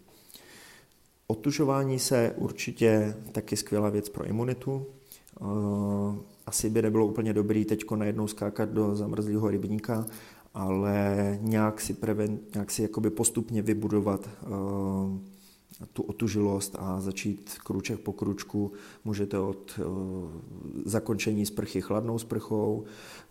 Otužování 1.27 1.99
se 1.99 2.33
určitě 2.37 3.15
taky 3.31 3.57
skvělá 3.57 3.89
věc 3.89 4.09
pro 4.09 4.25
imunitu. 4.25 4.85
Eh, 5.41 5.45
asi 6.45 6.69
by 6.69 6.81
nebylo 6.81 7.07
úplně 7.07 7.33
dobrý 7.33 7.65
teď 7.65 7.83
najednou 7.95 8.27
skákat 8.27 8.69
do 8.69 8.95
zamrzlého 8.95 9.49
rybníka, 9.49 10.05
ale 10.53 11.37
nějak 11.41 11.81
si, 11.81 11.93
preven, 11.93 12.39
nějak 12.55 12.71
si 12.71 12.81
jakoby 12.81 13.09
postupně 13.09 13.61
vybudovat 13.61 14.29
uh, 14.47 15.17
tu 15.93 16.03
otužilost 16.03 16.75
a 16.79 17.01
začít 17.01 17.57
kruček 17.63 17.99
po 17.99 18.13
kručku. 18.13 18.71
Můžete 19.05 19.39
od 19.39 19.79
uh, 19.79 19.85
zakončení 20.85 21.45
sprchy 21.45 21.81
chladnou 21.81 22.19
sprchou, 22.19 22.83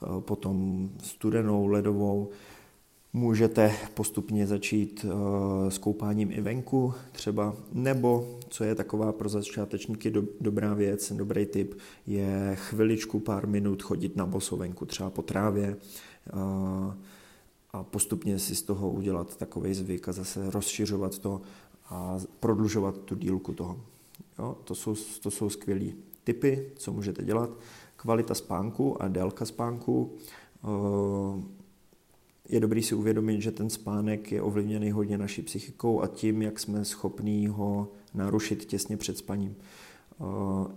uh, 0.02 0.20
potom 0.20 0.88
studenou, 1.02 1.66
ledovou. 1.66 2.28
Můžete 3.12 3.74
postupně 3.94 4.46
začít 4.46 5.04
uh, 5.04 5.68
s 5.68 5.78
koupáním 5.78 6.32
i 6.32 6.40
venku 6.40 6.94
třeba, 7.12 7.54
nebo, 7.72 8.38
co 8.48 8.64
je 8.64 8.74
taková 8.74 9.12
pro 9.12 9.28
začátečníky 9.28 10.10
do, 10.10 10.22
dobrá 10.40 10.74
věc, 10.74 11.12
dobrý 11.12 11.46
tip, 11.46 11.74
je 12.06 12.56
chviličku, 12.60 13.20
pár 13.20 13.46
minut 13.46 13.82
chodit 13.82 14.16
na 14.16 14.26
bosovenku, 14.26 14.86
třeba 14.86 15.10
po 15.10 15.22
trávě, 15.22 15.76
a 17.72 17.82
postupně 17.82 18.38
si 18.38 18.54
z 18.54 18.62
toho 18.62 18.90
udělat 18.90 19.36
takový 19.36 19.74
zvyk 19.74 20.08
a 20.08 20.12
zase 20.12 20.50
rozšiřovat 20.50 21.18
to 21.18 21.40
a 21.90 22.18
prodlužovat 22.40 22.98
tu 22.98 23.14
dílku 23.14 23.52
toho. 23.52 23.80
Jo, 24.38 24.56
to 24.64 24.74
jsou, 24.74 24.94
to 25.22 25.30
jsou 25.30 25.50
skvělé 25.50 25.92
typy, 26.24 26.72
co 26.76 26.92
můžete 26.92 27.24
dělat. 27.24 27.50
Kvalita 27.96 28.34
spánku 28.34 29.02
a 29.02 29.08
délka 29.08 29.44
spánku. 29.44 30.16
Eh, 30.64 31.42
je 32.48 32.60
dobrý 32.60 32.82
si 32.82 32.94
uvědomit, 32.94 33.40
že 33.40 33.50
ten 33.50 33.70
spánek 33.70 34.32
je 34.32 34.42
ovlivněný 34.42 34.90
hodně 34.90 35.18
naší 35.18 35.42
psychikou 35.42 36.02
a 36.02 36.06
tím, 36.06 36.42
jak 36.42 36.58
jsme 36.58 36.84
schopní 36.84 37.46
ho 37.46 37.88
narušit 38.14 38.64
těsně 38.64 38.96
před 38.96 39.18
spaním. 39.18 39.56
Eh, 39.56 40.24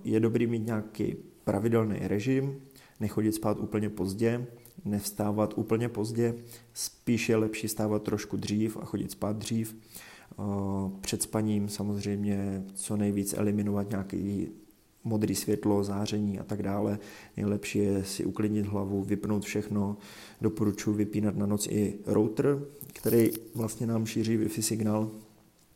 je 0.03 0.19
dobrý 0.19 0.47
mít 0.47 0.65
nějaký 0.65 1.15
pravidelný 1.43 1.99
režim, 2.01 2.61
nechodit 2.99 3.35
spát 3.35 3.59
úplně 3.59 3.89
pozdě, 3.89 4.47
nevstávat 4.85 5.53
úplně 5.57 5.89
pozdě, 5.89 6.35
spíš 6.73 7.29
je 7.29 7.35
lepší 7.35 7.67
stávat 7.67 8.03
trošku 8.03 8.37
dřív 8.37 8.77
a 8.77 8.85
chodit 8.85 9.11
spát 9.11 9.37
dřív. 9.37 9.75
Eh, 9.75 10.12
před 11.01 11.21
spaním 11.21 11.69
samozřejmě 11.69 12.63
co 12.73 12.97
nejvíc 12.97 13.33
eliminovat 13.37 13.89
nějaký 13.89 14.47
modré 15.03 15.35
světlo, 15.35 15.83
záření 15.83 16.39
a 16.39 16.43
tak 16.43 16.63
dále. 16.63 16.99
Nejlepší 17.37 17.79
je 17.79 18.05
si 18.05 18.25
uklidnit 18.25 18.65
hlavu, 18.65 19.03
vypnout 19.03 19.43
všechno. 19.43 19.97
Doporučuji 20.41 20.93
vypínat 20.93 21.37
na 21.37 21.45
noc 21.45 21.67
i 21.67 21.99
router, 22.05 22.59
který 22.93 23.29
vlastně 23.55 23.87
nám 23.87 24.05
šíří 24.05 24.37
Wi-Fi 24.37 24.61
signál. 24.61 25.11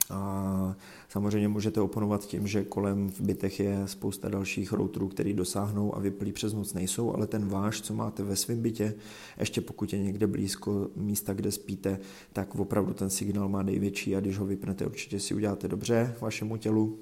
A 0.09 0.75
samozřejmě 1.09 1.47
můžete 1.47 1.81
oponovat 1.81 2.25
tím, 2.25 2.47
že 2.47 2.63
kolem 2.63 3.09
v 3.09 3.21
bytech 3.21 3.59
je 3.59 3.81
spousta 3.85 4.29
dalších 4.29 4.71
routerů, 4.71 5.07
který 5.07 5.33
dosáhnou 5.33 5.95
a 5.95 5.99
vyplý 5.99 6.31
přes 6.31 6.53
noc 6.53 6.73
nejsou, 6.73 7.13
ale 7.15 7.27
ten 7.27 7.47
váš, 7.47 7.81
co 7.81 7.93
máte 7.93 8.23
ve 8.23 8.35
svém 8.35 8.61
bytě, 8.61 8.93
ještě 9.39 9.61
pokud 9.61 9.93
je 9.93 9.99
někde 9.99 10.27
blízko 10.27 10.89
místa, 10.95 11.33
kde 11.33 11.51
spíte, 11.51 11.99
tak 12.33 12.55
opravdu 12.55 12.93
ten 12.93 13.09
signál 13.09 13.49
má 13.49 13.63
největší 13.63 14.15
a 14.15 14.19
když 14.19 14.37
ho 14.37 14.45
vypnete, 14.45 14.85
určitě 14.85 15.19
si 15.19 15.33
uděláte 15.33 15.67
dobře 15.67 16.15
vašemu 16.21 16.57
tělu. 16.57 16.99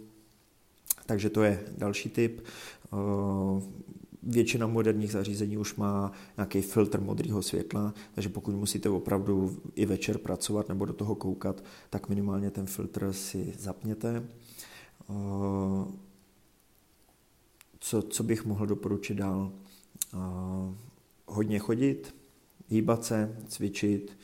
Takže 1.05 1.29
to 1.29 1.43
je 1.43 1.63
další 1.77 2.09
tip. 2.09 2.41
Eh, 4.25 4.31
většina 4.31 4.67
moderních 4.67 5.11
zařízení 5.11 5.57
už 5.57 5.75
má 5.75 6.11
nějaký 6.37 6.61
filtr 6.61 7.01
modrého 7.01 7.41
světla, 7.41 7.93
takže 8.13 8.29
pokud 8.29 8.55
musíte 8.55 8.89
opravdu 8.89 9.61
i 9.75 9.85
večer 9.85 10.17
pracovat 10.17 10.69
nebo 10.69 10.85
do 10.85 10.93
toho 10.93 11.15
koukat, 11.15 11.63
tak 11.89 12.09
minimálně 12.09 12.51
ten 12.51 12.65
filtr 12.65 13.13
si 13.13 13.53
zapněte. 13.57 14.23
Eh, 15.09 15.91
co, 17.79 18.01
co 18.01 18.23
bych 18.23 18.45
mohl 18.45 18.65
doporučit 18.65 19.13
dál? 19.13 19.51
Eh, 20.13 20.17
hodně 21.27 21.59
chodit, 21.59 22.15
hýbat 22.67 23.05
se, 23.05 23.37
cvičit, 23.47 24.17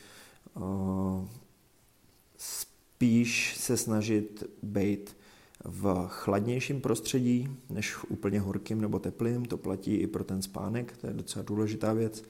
spíš 2.36 3.56
se 3.56 3.76
snažit 3.76 4.44
být 4.62 5.16
v 5.64 6.06
chladnějším 6.08 6.80
prostředí 6.80 7.56
než 7.70 7.94
v 7.94 8.04
úplně 8.08 8.40
horkým 8.40 8.80
nebo 8.80 8.98
teplým. 8.98 9.44
To 9.44 9.56
platí 9.56 9.94
i 9.94 10.06
pro 10.06 10.24
ten 10.24 10.42
spánek, 10.42 10.96
to 10.96 11.06
je 11.06 11.12
docela 11.12 11.44
důležitá 11.44 11.92
věc. 11.92 12.24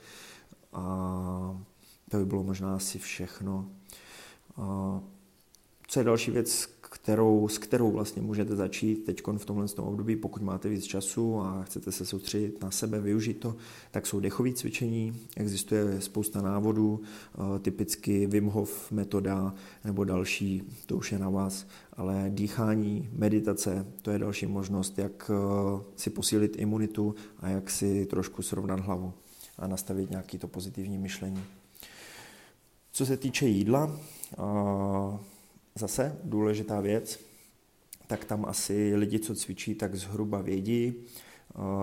A 0.73 1.61
to 2.11 2.17
by 2.17 2.25
bylo 2.25 2.43
možná 2.43 2.77
asi 2.77 2.99
všechno. 2.99 3.69
A 4.57 5.01
co 5.87 6.01
je 6.01 6.05
další 6.05 6.31
věc, 6.31 6.67
kterou, 6.93 7.49
s 7.49 7.59
kterou 7.59 7.91
vlastně 7.91 8.23
můžete 8.23 8.57
začít 8.57 9.05
teď 9.05 9.23
v 9.37 9.45
tomhle 9.45 9.67
období, 9.77 10.17
pokud 10.17 10.43
máte 10.43 10.69
víc 10.69 10.85
času 10.85 11.41
a 11.41 11.63
chcete 11.63 11.93
se 11.93 12.07
soustředit 12.07 12.63
na 12.63 12.71
sebe, 12.71 13.01
využít 13.01 13.35
to, 13.35 13.57
tak 13.91 14.07
jsou 14.07 14.21
dechové 14.21 14.53
cvičení, 14.53 15.17
existuje 15.37 16.01
spousta 16.01 16.43
návodů, 16.43 17.01
eh, 17.35 17.59
typicky 17.59 18.27
Wim 18.27 18.47
Hof 18.47 18.93
metoda 18.93 19.55
nebo 19.85 20.05
další, 20.05 20.63
to 20.87 20.97
už 20.97 21.13
je 21.13 21.19
na 21.19 21.31
vás, 21.31 21.67
ale 21.93 22.27
dýchání, 22.29 23.09
meditace, 23.13 23.87
to 24.03 24.11
je 24.11 24.19
další 24.19 24.47
možnost, 24.47 24.99
jak 24.99 25.31
eh, 25.31 25.83
si 25.97 26.11
posílit 26.11 26.57
imunitu 26.59 27.15
a 27.41 27.49
jak 27.49 27.71
si 27.71 28.07
trošku 28.07 28.43
srovnat 28.43 28.81
hlavu 28.81 29.13
a 29.59 29.67
nastavit 29.67 30.11
nějaký 30.11 30.39
to 30.39 30.49
pozitivní 30.49 30.99
myšlení. 30.99 31.45
Co 32.93 33.07
se 33.07 33.17
týče 33.17 33.47
jídla, 33.47 33.97
eh, 34.39 35.32
Zase 35.75 36.19
důležitá 36.25 36.81
věc, 36.81 37.21
tak 38.07 38.25
tam 38.25 38.45
asi 38.45 38.97
lidi, 38.97 39.19
co 39.19 39.35
cvičí, 39.35 39.75
tak 39.75 39.95
zhruba 39.95 40.41
vědí. 40.41 40.95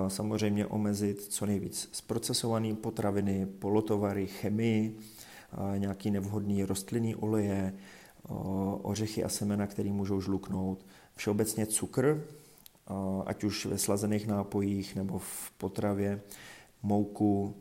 Samozřejmě 0.07 0.65
omezit 0.65 1.21
co 1.21 1.45
nejvíc 1.45 1.89
zprocesované 1.91 2.75
potraviny, 2.75 3.45
polotovary, 3.45 4.27
chemii, 4.27 4.99
nějaký 5.77 6.11
nevhodný 6.11 6.63
rostlinný 6.63 7.15
oleje, 7.15 7.73
ořechy 8.81 9.23
a 9.23 9.29
semena, 9.29 9.67
které 9.67 9.91
můžou 9.91 10.21
žluknout. 10.21 10.85
Všeobecně 11.15 11.65
cukr, 11.65 12.27
ať 13.25 13.43
už 13.43 13.65
ve 13.65 13.77
slazených 13.77 14.27
nápojích 14.27 14.95
nebo 14.95 15.19
v 15.19 15.51
potravě, 15.57 16.21
mouku, 16.83 17.55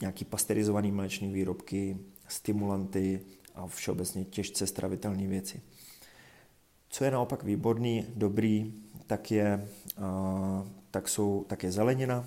nějaký 0.00 0.24
pasterizovaný 0.24 0.92
mléčný 0.92 1.32
výrobky, 1.32 1.96
stimulanty, 2.28 3.20
a 3.54 3.66
všeobecně 3.66 4.24
těžce 4.24 4.66
stravitelné 4.66 5.26
věci. 5.26 5.60
Co 6.88 7.04
je 7.04 7.10
naopak 7.10 7.42
výborný, 7.42 8.06
dobrý, 8.14 8.74
tak 9.06 9.30
je, 9.30 9.68
tak 10.90 11.08
jsou, 11.08 11.44
tak 11.48 11.62
je 11.62 11.72
zelenina, 11.72 12.24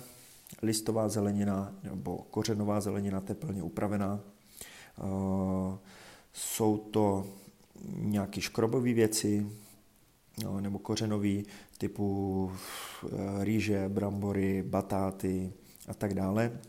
listová 0.62 1.08
zelenina 1.08 1.74
nebo 1.82 2.18
kořenová 2.18 2.80
zelenina 2.80 3.20
teplně 3.20 3.62
upravená. 3.62 4.20
Jsou 6.32 6.76
to 6.78 7.26
nějaké 7.92 8.40
škrobové 8.40 8.92
věci 8.92 9.46
nebo 10.60 10.78
kořenové 10.78 11.42
typu 11.78 12.52
e, 12.52 13.44
rýže, 13.44 13.88
brambory, 13.88 14.62
batáty 14.62 15.52
a 15.88 15.94
tak 15.94 16.14
dále 16.14 16.60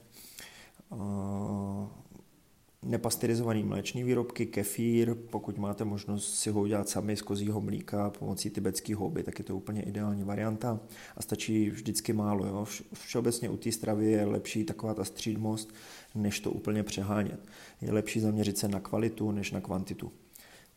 nepasterizovaný 2.85 3.63
mléčný 3.63 4.03
výrobky, 4.03 4.45
kefír, 4.45 5.15
pokud 5.15 5.57
máte 5.57 5.85
možnost 5.85 6.33
si 6.33 6.49
ho 6.49 6.61
udělat 6.61 6.89
sami 6.89 7.15
z 7.17 7.21
kozího 7.21 7.61
mlíka 7.61 8.09
pomocí 8.09 8.49
tibetské 8.49 8.95
houby, 8.95 9.23
tak 9.23 9.39
je 9.39 9.45
to 9.45 9.55
úplně 9.55 9.81
ideální 9.81 10.23
varianta 10.23 10.79
a 11.17 11.21
stačí 11.21 11.69
vždycky 11.69 12.13
málo. 12.13 12.45
Jo? 12.45 12.65
Všeobecně 12.93 13.49
u 13.49 13.57
té 13.57 13.71
stravy 13.71 14.11
je 14.11 14.25
lepší 14.25 14.63
taková 14.63 14.93
ta 14.93 15.03
střídmost, 15.03 15.73
než 16.15 16.39
to 16.39 16.51
úplně 16.51 16.83
přehánět. 16.83 17.39
Je 17.81 17.91
lepší 17.91 18.19
zaměřit 18.19 18.57
se 18.57 18.67
na 18.67 18.79
kvalitu, 18.79 19.31
než 19.31 19.51
na 19.51 19.61
kvantitu. 19.61 20.11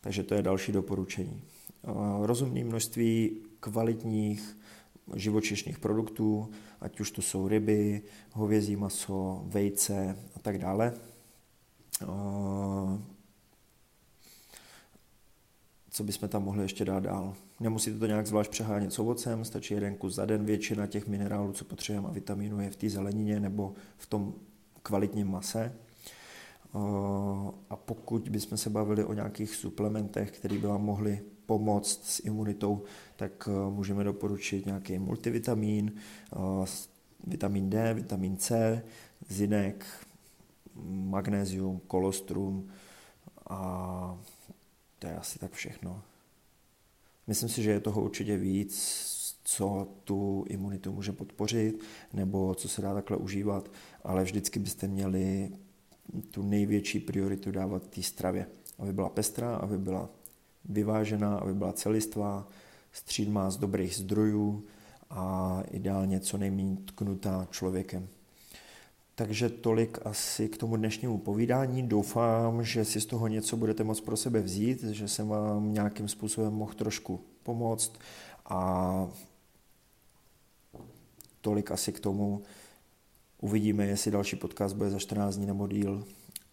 Takže 0.00 0.22
to 0.22 0.34
je 0.34 0.42
další 0.42 0.72
doporučení. 0.72 1.42
Rozumné 2.20 2.64
množství 2.64 3.36
kvalitních 3.60 4.56
živočišných 5.14 5.78
produktů, 5.78 6.50
ať 6.80 7.00
už 7.00 7.10
to 7.10 7.22
jsou 7.22 7.48
ryby, 7.48 8.02
hovězí 8.32 8.76
maso, 8.76 9.44
vejce 9.46 10.16
a 10.34 10.38
tak 10.38 10.58
dále, 10.58 10.92
co 15.90 16.04
bychom 16.04 16.28
tam 16.28 16.44
mohli 16.44 16.62
ještě 16.62 16.84
dát 16.84 17.00
dál. 17.00 17.34
Nemusíte 17.60 17.98
to 17.98 18.06
nějak 18.06 18.26
zvlášť 18.26 18.50
přehánět 18.50 18.92
s 18.92 18.98
ovocem, 18.98 19.44
stačí 19.44 19.74
jeden 19.74 19.96
kus 19.96 20.14
za 20.14 20.26
den. 20.26 20.44
Většina 20.44 20.86
těch 20.86 21.06
minerálů, 21.06 21.52
co 21.52 21.64
potřebujeme 21.64 22.08
a 22.08 22.12
vitamínů 22.12 22.60
je 22.60 22.70
v 22.70 22.76
té 22.76 22.90
zelenině 22.90 23.40
nebo 23.40 23.74
v 23.96 24.06
tom 24.06 24.34
kvalitním 24.82 25.30
mase. 25.30 25.72
A 27.70 27.76
pokud 27.76 28.28
bychom 28.28 28.58
se 28.58 28.70
bavili 28.70 29.04
o 29.04 29.12
nějakých 29.12 29.54
suplementech, 29.54 30.30
které 30.30 30.58
by 30.58 30.66
vám 30.66 30.84
mohly 30.84 31.22
pomoct 31.46 32.04
s 32.04 32.20
imunitou, 32.24 32.82
tak 33.16 33.48
můžeme 33.70 34.04
doporučit 34.04 34.66
nějaký 34.66 34.98
multivitamin, 34.98 35.92
vitamin 37.26 37.70
D, 37.70 37.94
vitamin 37.94 38.36
C, 38.36 38.82
zinek, 39.28 39.86
magnézium, 40.84 41.80
kolostrum 41.86 42.68
a 43.50 44.18
to 44.98 45.06
je 45.06 45.16
asi 45.16 45.38
tak 45.38 45.52
všechno. 45.52 46.02
Myslím 47.26 47.48
si, 47.48 47.62
že 47.62 47.70
je 47.70 47.80
toho 47.80 48.02
určitě 48.02 48.36
víc, 48.36 49.06
co 49.44 49.88
tu 50.04 50.44
imunitu 50.48 50.92
může 50.92 51.12
podpořit, 51.12 51.80
nebo 52.12 52.54
co 52.54 52.68
se 52.68 52.82
dá 52.82 52.94
takhle 52.94 53.16
užívat, 53.16 53.70
ale 54.04 54.24
vždycky 54.24 54.58
byste 54.58 54.88
měli 54.88 55.50
tu 56.30 56.42
největší 56.42 57.00
prioritu 57.00 57.50
dávat 57.50 57.86
té 57.86 58.02
stravě. 58.02 58.46
Aby 58.78 58.92
byla 58.92 59.08
pestrá, 59.08 59.56
aby 59.56 59.78
byla 59.78 60.08
vyvážená, 60.64 61.38
aby 61.38 61.54
byla 61.54 61.72
celistvá, 61.72 62.48
střídmá 62.92 63.50
z 63.50 63.56
dobrých 63.56 63.96
zdrojů 63.96 64.64
a 65.10 65.62
ideálně 65.70 66.20
co 66.20 66.38
nejméně 66.38 66.76
tknutá 66.76 67.48
člověkem. 67.50 68.08
Takže 69.20 69.48
tolik 69.48 69.98
asi 70.04 70.48
k 70.48 70.56
tomu 70.56 70.76
dnešnímu 70.76 71.18
povídání. 71.18 71.88
Doufám, 71.88 72.64
že 72.64 72.84
si 72.84 73.00
z 73.00 73.06
toho 73.06 73.28
něco 73.28 73.56
budete 73.56 73.84
moct 73.84 74.00
pro 74.00 74.16
sebe 74.16 74.40
vzít, 74.40 74.82
že 74.82 75.08
jsem 75.08 75.28
vám 75.28 75.74
nějakým 75.74 76.08
způsobem 76.08 76.52
mohl 76.52 76.72
trošku 76.72 77.20
pomoct 77.42 77.92
a 78.46 79.08
tolik 81.40 81.70
asi 81.70 81.92
k 81.92 82.00
tomu. 82.00 82.42
Uvidíme, 83.40 83.86
jestli 83.86 84.10
další 84.10 84.36
podcast 84.36 84.76
bude 84.76 84.90
za 84.90 84.98
14 84.98 85.36
dní 85.36 85.46
nebo 85.46 85.68
díl 85.68 86.04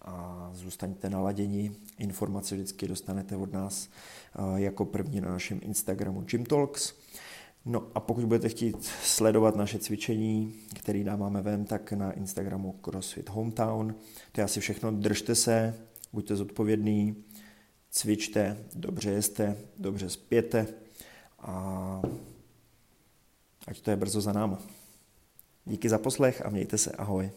a 0.01 0.49
zůstaňte 0.53 1.10
naladěni. 1.10 1.71
Informace 1.97 2.56
vždycky 2.56 2.88
dostanete 2.88 3.36
od 3.36 3.53
nás 3.53 3.88
eh, 3.88 4.62
jako 4.62 4.86
první 4.86 5.21
na 5.21 5.30
našem 5.30 5.60
Instagramu 5.63 6.21
Gym 6.21 6.45
Talks. 6.45 6.93
No 7.69 7.88
a 7.95 7.99
pokud 7.99 8.25
budete 8.25 8.49
chtít 8.49 8.86
sledovat 9.03 9.56
naše 9.56 9.80
cvičení, 9.80 10.53
které 10.75 11.03
dáváme 11.03 11.41
ven, 11.41 11.65
tak 11.65 11.91
na 11.91 12.12
Instagramu 12.12 12.80
CrossFit 12.86 13.30
Hometown. 13.30 13.95
To 14.32 14.41
je 14.41 14.45
asi 14.45 14.60
všechno. 14.60 14.91
Držte 14.91 15.36
se, 15.36 15.75
buďte 16.13 16.36
zodpovědní, 16.36 17.23
cvičte, 17.91 18.58
dobře 18.75 19.12
jeste, 19.12 19.58
dobře 19.77 20.10
spěte 20.10 20.67
a 21.39 22.01
ať 23.67 23.82
to 23.82 23.89
je 23.89 23.95
brzo 23.95 24.21
za 24.21 24.34
náma. 24.34 24.60
Díky 25.65 25.89
za 25.89 25.97
poslech 25.97 26.45
a 26.45 26.49
mějte 26.49 26.77
se. 26.77 26.91
Ahoj. 26.91 27.32